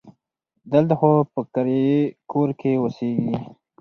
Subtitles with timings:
[0.71, 1.97] دلته خو په کرایي
[2.31, 3.35] کور کې اوسیږي.